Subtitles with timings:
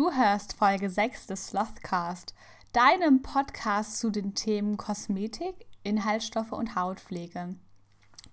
[0.00, 2.34] Du hörst Folge 6 des Slothcast,
[2.72, 7.54] deinem Podcast zu den Themen Kosmetik, Inhaltsstoffe und Hautpflege.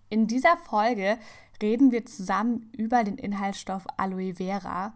[0.07, 1.17] In dieser Folge
[1.61, 4.93] reden wir zusammen über den Inhaltsstoff Aloe Vera,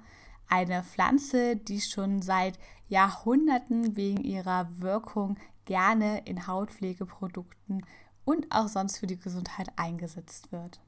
[0.48, 2.58] eine Pflanze, die schon seit
[2.88, 7.86] Jahrhunderten wegen ihrer Wirkung gerne in Hautpflegeprodukten
[8.24, 10.80] und auch sonst für die Gesundheit eingesetzt wird.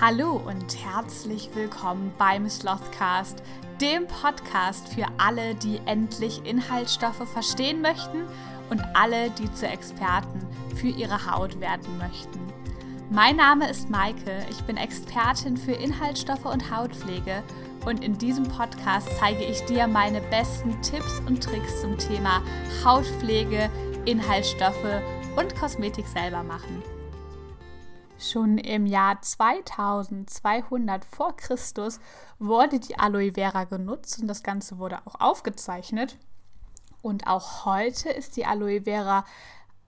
[0.00, 3.42] Hallo und herzlich willkommen beim Slothcast,
[3.80, 8.24] dem Podcast für alle, die endlich Inhaltsstoffe verstehen möchten
[8.70, 12.40] und alle, die zu Experten für ihre Haut werden möchten.
[13.10, 17.44] Mein Name ist Maike, ich bin Expertin für Inhaltsstoffe und Hautpflege
[17.84, 22.42] und in diesem Podcast zeige ich dir meine besten Tipps und Tricks zum Thema
[22.82, 23.70] Hautpflege,
[24.06, 25.02] Inhaltsstoffe
[25.36, 26.82] und Kosmetik selber machen.
[28.22, 31.98] Schon im Jahr 2200 vor Christus
[32.38, 36.16] wurde die Aloe Vera genutzt und das Ganze wurde auch aufgezeichnet.
[37.02, 39.24] Und auch heute ist die Aloe Vera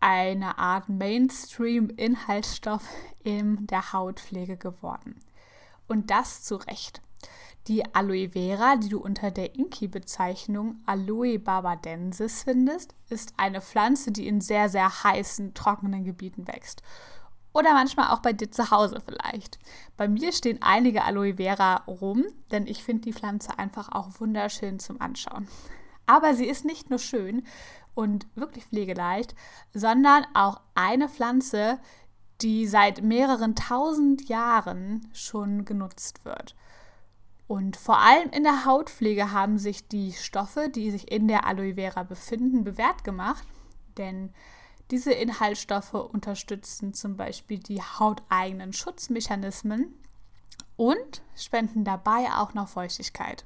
[0.00, 2.82] eine Art Mainstream-Inhaltsstoff
[3.22, 5.20] in der Hautpflege geworden.
[5.86, 7.02] Und das zu Recht.
[7.69, 14.26] Die Aloe Vera, die du unter der Inki-Bezeichnung Aloe barbadensis findest, ist eine Pflanze, die
[14.26, 16.82] in sehr, sehr heißen, trockenen Gebieten wächst.
[17.55, 19.60] Oder manchmal auch bei dir zu Hause vielleicht.
[19.97, 24.80] Bei mir stehen einige Aloe Vera rum, denn ich finde die Pflanze einfach auch wunderschön
[24.80, 25.47] zum Anschauen.
[26.05, 27.44] Aber sie ist nicht nur schön
[27.94, 29.36] und wirklich pflegeleicht,
[29.72, 31.78] sondern auch eine Pflanze,
[32.41, 36.56] die seit mehreren tausend Jahren schon genutzt wird.
[37.47, 41.75] Und vor allem in der Hautpflege haben sich die Stoffe, die sich in der Aloe
[41.75, 43.47] Vera befinden, bewährt gemacht.
[43.97, 44.32] Denn
[44.90, 49.94] diese Inhaltsstoffe unterstützen zum Beispiel die hauteigenen Schutzmechanismen
[50.76, 53.44] und spenden dabei auch noch Feuchtigkeit.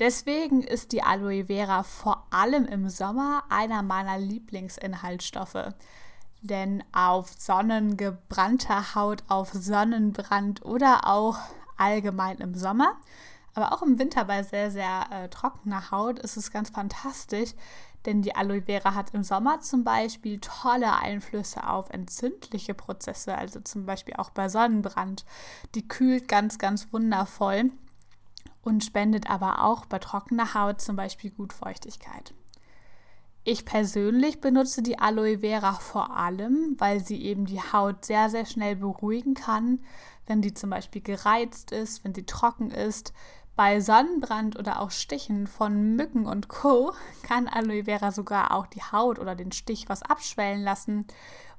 [0.00, 5.72] Deswegen ist die Aloe Vera vor allem im Sommer einer meiner Lieblingsinhaltsstoffe.
[6.42, 11.38] Denn auf sonnengebrannter Haut, auf Sonnenbrand oder auch
[11.76, 12.96] allgemein im Sommer,
[13.54, 17.54] aber auch im Winter bei sehr, sehr äh, trockener Haut ist es ganz fantastisch,
[18.06, 23.60] denn die Aloe Vera hat im Sommer zum Beispiel tolle Einflüsse auf entzündliche Prozesse, also
[23.60, 25.24] zum Beispiel auch bei Sonnenbrand.
[25.74, 27.70] Die kühlt ganz, ganz wundervoll
[28.62, 32.34] und spendet aber auch bei trockener Haut zum Beispiel gut Feuchtigkeit.
[33.46, 38.46] Ich persönlich benutze die Aloe Vera vor allem, weil sie eben die Haut sehr, sehr
[38.46, 39.80] schnell beruhigen kann,
[40.26, 43.12] wenn die zum Beispiel gereizt ist, wenn sie trocken ist,
[43.56, 46.92] bei Sonnenbrand oder auch Stichen von Mücken und Co.
[47.22, 51.06] kann Aloe Vera sogar auch die Haut oder den Stich was abschwellen lassen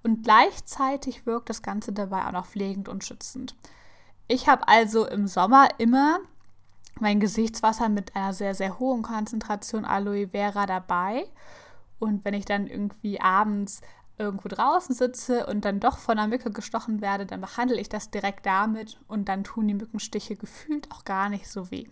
[0.04, 3.56] und gleichzeitig wirkt das Ganze dabei auch noch pflegend und schützend.
[4.28, 6.20] Ich habe also im Sommer immer
[7.00, 11.26] mein Gesichtswasser mit einer sehr, sehr hohen Konzentration Aloe Vera dabei.
[12.00, 13.82] Und wenn ich dann irgendwie abends
[14.18, 18.12] irgendwo draußen sitze und dann doch von einer Mücke gestochen werde, dann behandle ich das
[18.12, 21.88] direkt damit und dann tun die Mückenstiche gefühlt auch gar nicht so weh.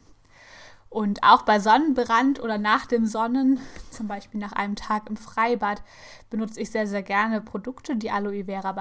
[0.89, 5.81] Und auch bei Sonnenbrand oder nach dem Sonnen, zum Beispiel nach einem Tag im Freibad,
[6.29, 8.75] benutze ich sehr, sehr gerne Produkte, die Aloe Vera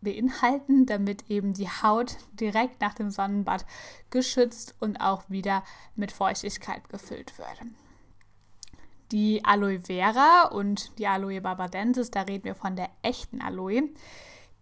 [0.00, 3.64] beinhalten, damit eben die Haut direkt nach dem Sonnenbad
[4.10, 5.62] geschützt und auch wieder
[5.94, 7.60] mit Feuchtigkeit gefüllt wird.
[9.12, 13.90] Die Aloe Vera und die Aloe barbadensis, da reden wir von der echten Aloe,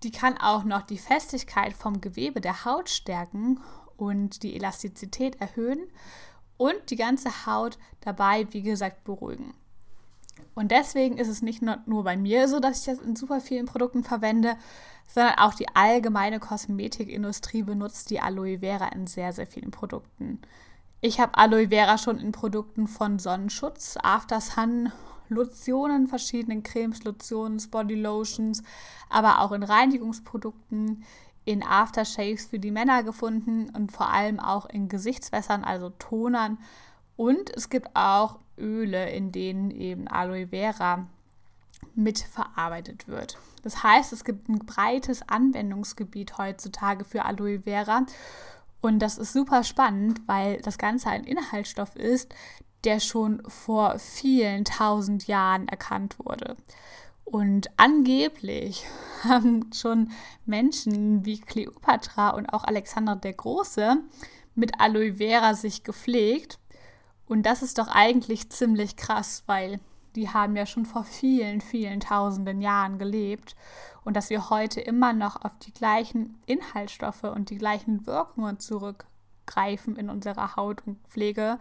[0.03, 3.61] die kann auch noch die Festigkeit vom Gewebe der Haut stärken
[3.97, 5.87] und die Elastizität erhöhen
[6.57, 9.55] und die ganze Haut dabei, wie gesagt, beruhigen.
[10.55, 13.67] Und deswegen ist es nicht nur bei mir so, dass ich das in super vielen
[13.67, 14.57] Produkten verwende,
[15.07, 20.41] sondern auch die allgemeine Kosmetikindustrie benutzt die Aloe Vera in sehr, sehr vielen Produkten.
[21.07, 24.91] Ich habe Aloe Vera schon in Produkten von Sonnenschutz, After Sun,
[25.29, 28.63] Lotionen, verschiedenen Cremes, Lotions, Body Lotions,
[29.11, 31.05] aber auch in Reinigungsprodukten,
[31.45, 36.57] in Aftershaves für die Männer gefunden und vor allem auch in Gesichtswässern, also Tonern.
[37.17, 41.07] Und es gibt auch Öle, in denen eben Aloe Vera
[41.95, 43.37] mitverarbeitet wird.
[43.63, 48.07] Das heißt, es gibt ein breites Anwendungsgebiet heutzutage für Aloe Vera
[48.85, 52.35] und das ist super spannend, weil das Ganze ein Inhaltsstoff ist,
[52.85, 56.55] der schon vor vielen tausend Jahren erkannt wurde.
[57.25, 58.85] Und angeblich
[59.25, 60.11] haben schon
[60.45, 63.97] Menschen wie Kleopatra und auch Alexander der Große
[64.55, 66.59] mit Aloe Vera sich gepflegt.
[67.27, 69.81] Und das ist doch eigentlich ziemlich krass, weil
[70.15, 73.57] die haben ja schon vor vielen, vielen tausenden Jahren gelebt
[74.05, 79.15] und dass wir heute immer noch auf die gleichen Inhaltsstoffe und die gleichen Wirkungen zurückgreifen
[79.47, 81.59] greifen in unserer Haut und Pflege,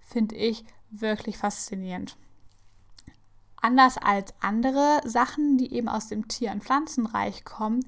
[0.00, 2.16] finde ich wirklich faszinierend.
[3.56, 7.84] Anders als andere Sachen, die eben aus dem Tier- und Pflanzenreich kommen,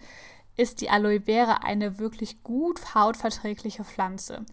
[0.56, 4.44] ist die Aloe Vera eine wirklich gut hautverträgliche Pflanze.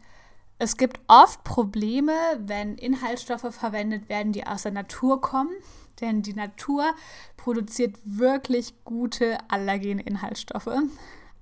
[0.61, 5.55] Es gibt oft Probleme, wenn Inhaltsstoffe verwendet werden, die aus der Natur kommen,
[6.01, 6.93] denn die Natur
[7.37, 10.69] produziert wirklich gute allergene Inhaltsstoffe.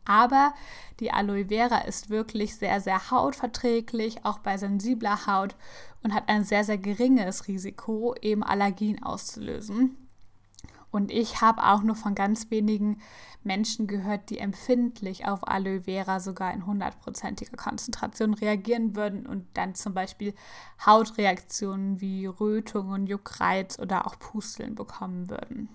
[0.06, 0.54] Aber
[1.00, 5.56] die Aloe Vera ist wirklich sehr, sehr hautverträglich, auch bei sensibler Haut
[6.04, 9.98] und hat ein sehr, sehr geringes Risiko, eben Allergien auszulösen.
[10.92, 13.00] Und ich habe auch nur von ganz wenigen
[13.44, 19.76] Menschen gehört, die empfindlich auf Aloe Vera sogar in hundertprozentiger Konzentration reagieren würden und dann
[19.76, 20.34] zum Beispiel
[20.86, 25.70] Hautreaktionen wie Rötungen, Juckreiz oder auch Pusteln bekommen würden.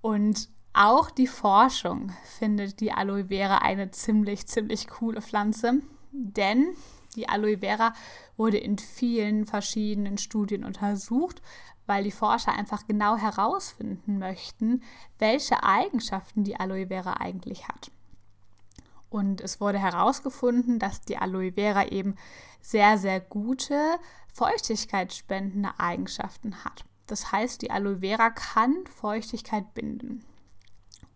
[0.00, 5.80] Und auch die Forschung findet die Aloe Vera eine ziemlich, ziemlich coole Pflanze,
[6.12, 6.76] denn
[7.16, 7.94] die Aloe Vera
[8.36, 11.42] wurde in vielen verschiedenen Studien untersucht,
[11.86, 14.82] weil die Forscher einfach genau herausfinden möchten,
[15.18, 17.90] welche Eigenschaften die Aloe Vera eigentlich hat.
[19.08, 22.16] Und es wurde herausgefunden, dass die Aloe Vera eben
[22.60, 23.98] sehr, sehr gute
[24.32, 26.84] feuchtigkeitsspendende Eigenschaften hat.
[27.06, 30.24] Das heißt, die Aloe Vera kann Feuchtigkeit binden.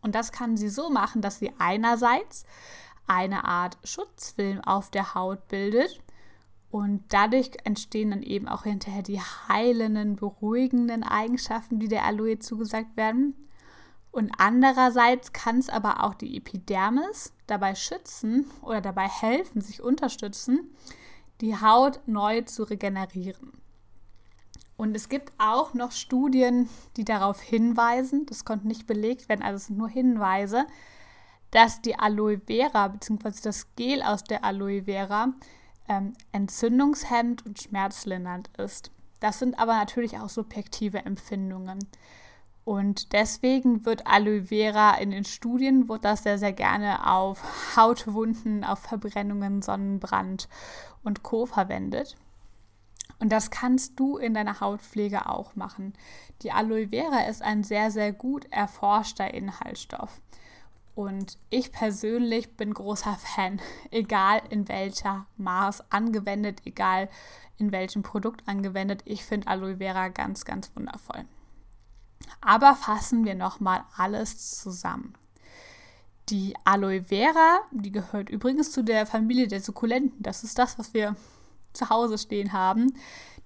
[0.02, 2.44] Und das kann sie so machen, dass sie einerseits
[3.10, 6.00] eine Art Schutzfilm auf der Haut bildet
[6.70, 12.96] und dadurch entstehen dann eben auch hinterher die heilenden, beruhigenden Eigenschaften, die der Aloe zugesagt
[12.96, 13.34] werden.
[14.12, 20.70] Und andererseits kann es aber auch die Epidermis dabei schützen oder dabei helfen, sich unterstützen,
[21.40, 23.52] die Haut neu zu regenerieren.
[24.76, 29.56] Und es gibt auch noch Studien, die darauf hinweisen, das konnte nicht belegt werden, also
[29.56, 30.66] es sind nur Hinweise,
[31.50, 33.32] dass die Aloe Vera bzw.
[33.42, 35.32] das Gel aus der Aloe Vera
[35.88, 38.90] ähm, entzündungshemmend und schmerzlindernd ist.
[39.20, 41.78] Das sind aber natürlich auch subjektive Empfindungen.
[42.64, 48.64] Und deswegen wird Aloe Vera in den Studien, wird das sehr, sehr gerne auf Hautwunden,
[48.64, 50.48] auf Verbrennungen, Sonnenbrand
[51.02, 51.46] und Co.
[51.46, 52.16] verwendet.
[53.18, 55.94] Und das kannst du in deiner Hautpflege auch machen.
[56.42, 60.20] Die Aloe Vera ist ein sehr, sehr gut erforschter Inhaltsstoff.
[60.94, 63.60] Und ich persönlich bin großer Fan,
[63.90, 67.08] egal in welcher Maß angewendet, egal
[67.58, 69.02] in welchem Produkt angewendet.
[69.04, 71.24] Ich finde Aloe Vera ganz, ganz wundervoll.
[72.40, 75.14] Aber fassen wir nochmal alles zusammen.
[76.28, 80.22] Die Aloe Vera, die gehört übrigens zu der Familie der Sukkulenten.
[80.22, 81.16] Das ist das, was wir
[81.72, 82.94] zu Hause stehen haben.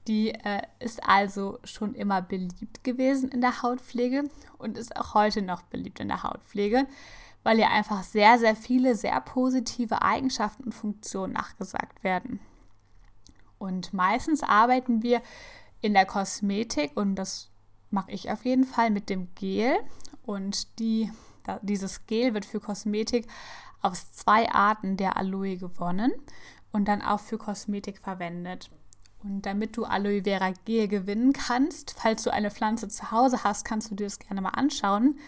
[0.07, 4.25] Die äh, ist also schon immer beliebt gewesen in der Hautpflege
[4.59, 6.87] und ist auch heute noch beliebt in der Hautpflege,
[7.45, 12.41] weil ihr einfach sehr, sehr viele sehr positive Eigenschaften und Funktionen nachgesagt werden.
[13.59, 15.23] Und meistens arbeiten wir
[15.81, 17.51] in der Kosmetik und das
[17.91, 19.77] mache ich auf jeden Fall mit dem Gel.
[20.25, 21.11] Und die,
[21.63, 23.27] dieses Gel wird für Kosmetik
[23.83, 26.13] aus zwei Arten der Aloe gewonnen
[26.73, 28.71] und dann auch für Kosmetik verwendet.
[29.23, 33.65] Und damit du Aloe Vera Gel gewinnen kannst, falls du eine Pflanze zu Hause hast,
[33.65, 35.19] kannst du dir das gerne mal anschauen.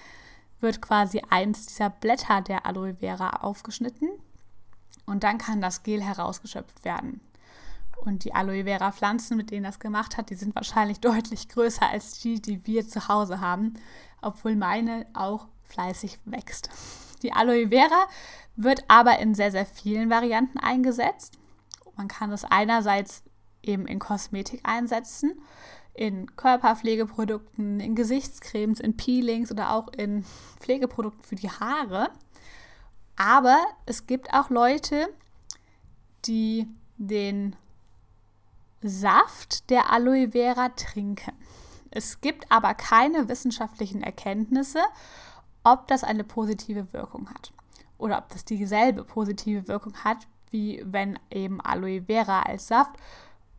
[0.61, 4.09] Wird quasi eins dieser Blätter der Aloe Vera aufgeschnitten
[5.07, 7.21] und dann kann das Gel herausgeschöpft werden.
[8.05, 11.89] Und die Aloe Vera Pflanzen, mit denen das gemacht hat, die sind wahrscheinlich deutlich größer
[11.89, 13.75] als die, die wir zu Hause haben,
[14.21, 16.71] obwohl meine auch fleißig wächst.
[17.23, 18.07] Die Aloe Vera
[18.57, 21.39] wird aber in sehr, sehr vielen Varianten eingesetzt.
[21.97, 23.23] Man kann es einerseits
[23.63, 25.41] eben in Kosmetik einsetzen,
[25.97, 30.25] in Körperpflegeprodukten, in Gesichtscremes, in Peelings oder auch in
[30.61, 32.11] Pflegeprodukten für die Haare.
[33.17, 35.09] Aber es gibt auch Leute,
[36.27, 37.57] die den
[38.83, 41.33] Saft der Aloe Vera trinken.
[41.91, 44.81] Es gibt aber keine wissenschaftlichen Erkenntnisse,
[45.65, 47.53] ob das eine positive Wirkung hat
[47.99, 52.95] oder ob das dieselbe positive Wirkung hat, wie wenn eben Aloe Vera als Saft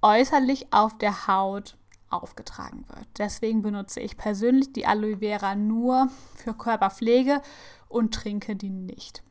[0.02, 1.77] äußerlich auf der Haut
[2.10, 3.08] aufgetragen wird.
[3.18, 7.42] Deswegen benutze ich persönlich die Aloe Vera nur für Körperpflege
[7.90, 9.24] und trinke die nicht.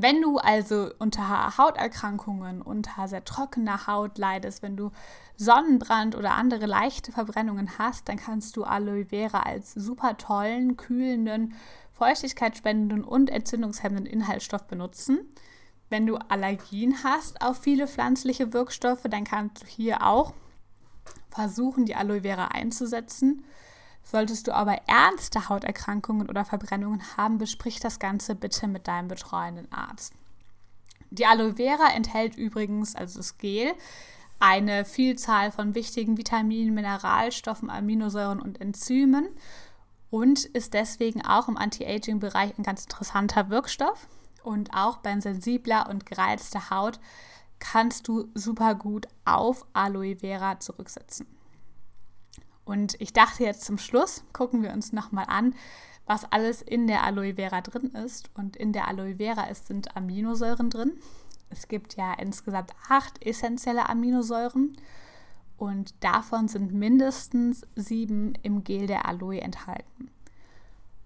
[0.00, 4.92] Wenn du also unter Hauterkrankungen, unter sehr trockener Haut leidest, wenn du
[5.36, 11.54] Sonnenbrand oder andere leichte Verbrennungen hast, dann kannst du Aloe Vera als super tollen, kühlenden,
[11.94, 15.18] feuchtigkeitsspendenden und entzündungshemmenden Inhaltsstoff benutzen.
[15.90, 20.32] Wenn du Allergien hast auf viele pflanzliche Wirkstoffe, dann kannst du hier auch
[21.30, 23.44] versuchen, die Aloe Vera einzusetzen.
[24.02, 29.70] Solltest du aber ernste Hauterkrankungen oder Verbrennungen haben, besprich das Ganze bitte mit deinem betreuenden
[29.70, 30.14] Arzt.
[31.10, 33.72] Die Aloe Vera enthält übrigens, also das Gel,
[34.40, 39.28] eine Vielzahl von wichtigen Vitaminen, Mineralstoffen, Aminosäuren und Enzymen
[40.10, 44.08] und ist deswegen auch im Anti-Aging-Bereich ein ganz interessanter Wirkstoff.
[44.42, 47.00] Und auch bei sensibler und gereizter Haut
[47.58, 51.26] kannst du super gut auf Aloe Vera zurücksetzen.
[52.64, 55.54] Und ich dachte jetzt zum Schluss, gucken wir uns nochmal an,
[56.06, 58.30] was alles in der Aloe Vera drin ist.
[58.34, 60.92] Und in der Aloe Vera ist, sind Aminosäuren drin.
[61.50, 64.76] Es gibt ja insgesamt acht essentielle Aminosäuren
[65.56, 70.10] und davon sind mindestens sieben im Gel der Aloe enthalten.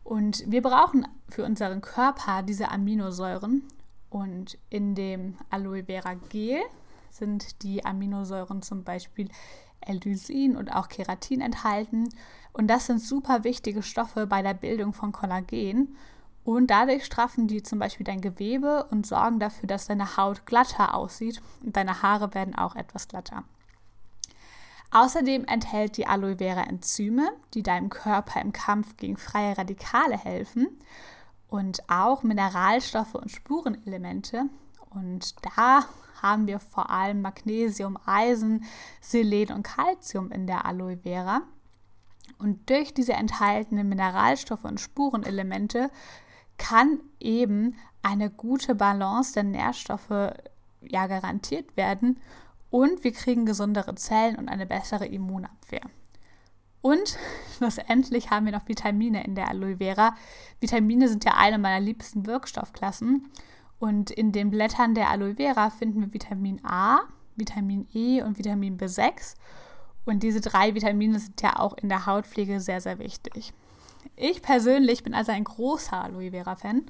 [0.04, 3.62] Und wir brauchen für unseren Körper diese Aminosäuren
[4.12, 6.60] und in dem Aloe Vera Gel
[7.10, 9.28] sind die Aminosäuren zum Beispiel
[9.80, 12.10] L-Lysin und auch Keratin enthalten.
[12.52, 15.96] Und das sind super wichtige Stoffe bei der Bildung von Kollagen.
[16.44, 20.94] Und dadurch straffen die zum Beispiel dein Gewebe und sorgen dafür, dass deine Haut glatter
[20.94, 23.44] aussieht und deine Haare werden auch etwas glatter.
[24.90, 30.68] Außerdem enthält die Aloe Vera Enzyme, die deinem Körper im Kampf gegen freie Radikale helfen
[31.52, 34.44] und auch Mineralstoffe und Spurenelemente.
[34.88, 35.84] Und da
[36.22, 38.64] haben wir vor allem Magnesium, Eisen,
[39.02, 41.42] Selen und Calcium in der Aloe Vera.
[42.38, 45.90] Und durch diese enthaltenen Mineralstoffe und Spurenelemente
[46.56, 50.32] kann eben eine gute Balance der Nährstoffe
[50.80, 52.18] ja garantiert werden
[52.70, 55.82] und wir kriegen gesundere Zellen und eine bessere Immunabwehr.
[56.82, 57.16] Und
[57.56, 60.14] schlussendlich haben wir noch Vitamine in der Aloe Vera.
[60.60, 63.30] Vitamine sind ja eine meiner liebsten Wirkstoffklassen.
[63.78, 67.00] Und in den Blättern der Aloe Vera finden wir Vitamin A,
[67.36, 69.34] Vitamin E und Vitamin B6.
[70.04, 73.52] Und diese drei Vitamine sind ja auch in der Hautpflege sehr, sehr wichtig.
[74.16, 76.86] Ich persönlich bin also ein großer Aloe Vera-Fan.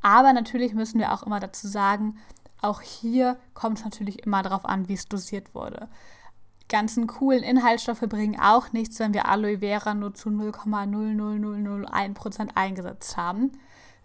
[0.00, 2.18] Aber natürlich müssen wir auch immer dazu sagen,
[2.60, 5.88] auch hier kommt es natürlich immer darauf an, wie es dosiert wurde.
[6.68, 13.52] Ganzen coolen Inhaltsstoffe bringen auch nichts, wenn wir Aloe Vera nur zu 0,00001% eingesetzt haben.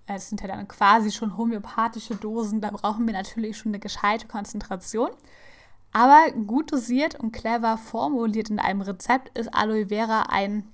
[0.05, 4.27] Es sind ja dann quasi schon homöopathische Dosen, da brauchen wir natürlich schon eine gescheite
[4.27, 5.10] Konzentration.
[5.91, 10.67] Aber gut dosiert und clever formuliert in einem Rezept ist Aloe Vera ein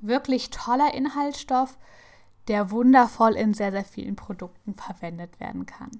[0.00, 1.78] wirklich toller Inhaltsstoff,
[2.48, 5.90] der wundervoll in sehr, sehr vielen Produkten verwendet werden kann.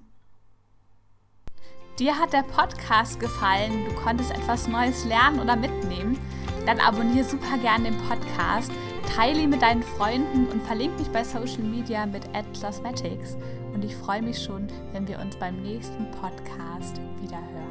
[1.99, 6.19] Dir hat der Podcast gefallen, du konntest etwas Neues lernen oder mitnehmen,
[6.67, 8.71] dann abonniere super gerne den Podcast,
[9.15, 12.21] teile ihn mit deinen Freunden und verlinke mich bei Social Media mit
[12.61, 13.35] Cosmetics.
[13.73, 17.66] Und ich freue mich schon, wenn wir uns beim nächsten Podcast wieder hören.